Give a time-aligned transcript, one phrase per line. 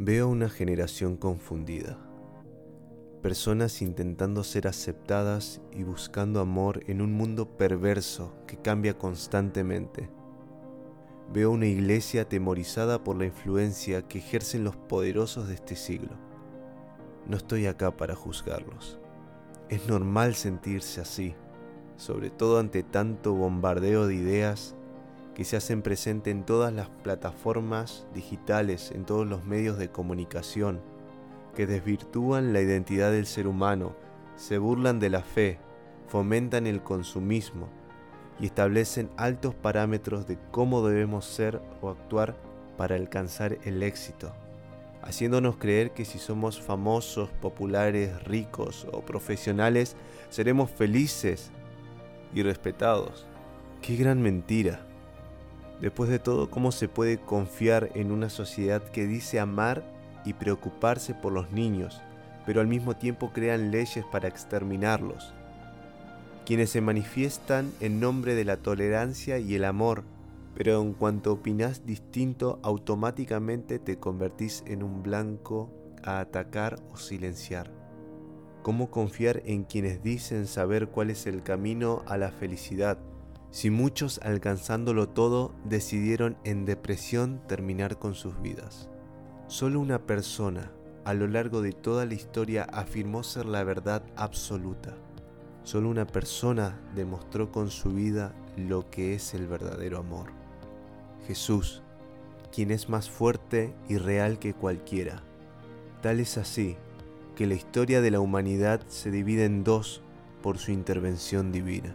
[0.00, 1.96] Veo una generación confundida.
[3.22, 10.10] Personas intentando ser aceptadas y buscando amor en un mundo perverso que cambia constantemente.
[11.32, 16.18] Veo una iglesia atemorizada por la influencia que ejercen los poderosos de este siglo.
[17.28, 18.98] No estoy acá para juzgarlos.
[19.68, 21.36] Es normal sentirse así,
[21.96, 24.74] sobre todo ante tanto bombardeo de ideas
[25.34, 30.80] que se hacen presente en todas las plataformas digitales, en todos los medios de comunicación,
[31.54, 33.96] que desvirtúan la identidad del ser humano,
[34.36, 35.58] se burlan de la fe,
[36.08, 37.68] fomentan el consumismo
[38.40, 42.36] y establecen altos parámetros de cómo debemos ser o actuar
[42.76, 44.32] para alcanzar el éxito,
[45.02, 49.96] haciéndonos creer que si somos famosos, populares, ricos o profesionales,
[50.30, 51.50] seremos felices
[52.34, 53.26] y respetados.
[53.82, 54.93] ¡Qué gran mentira!
[55.80, 59.84] Después de todo, ¿cómo se puede confiar en una sociedad que dice amar
[60.24, 62.00] y preocuparse por los niños,
[62.46, 65.34] pero al mismo tiempo crean leyes para exterminarlos?
[66.46, 70.04] Quienes se manifiestan en nombre de la tolerancia y el amor,
[70.54, 75.70] pero en cuanto opinas distinto, automáticamente te convertís en un blanco
[76.04, 77.70] a atacar o silenciar.
[78.62, 82.98] ¿Cómo confiar en quienes dicen saber cuál es el camino a la felicidad?
[83.54, 88.88] Si muchos alcanzándolo todo decidieron en depresión terminar con sus vidas.
[89.46, 90.72] Solo una persona
[91.04, 94.96] a lo largo de toda la historia afirmó ser la verdad absoluta.
[95.62, 100.32] Solo una persona demostró con su vida lo que es el verdadero amor.
[101.28, 101.80] Jesús,
[102.52, 105.22] quien es más fuerte y real que cualquiera.
[106.02, 106.76] Tal es así
[107.36, 110.02] que la historia de la humanidad se divide en dos
[110.42, 111.94] por su intervención divina.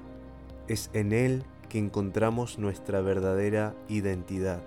[0.70, 4.62] Es en Él que encontramos nuestra verdadera identidad,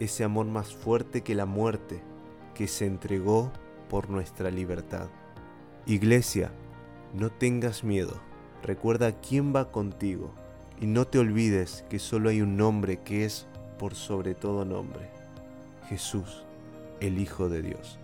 [0.00, 2.02] ese amor más fuerte que la muerte,
[2.54, 3.50] que se entregó
[3.88, 5.08] por nuestra libertad.
[5.86, 6.52] Iglesia,
[7.14, 8.20] no tengas miedo,
[8.62, 10.30] recuerda quién va contigo
[10.78, 13.46] y no te olvides que solo hay un nombre que es
[13.78, 15.08] por sobre todo nombre,
[15.88, 16.44] Jesús,
[17.00, 17.98] el Hijo de Dios.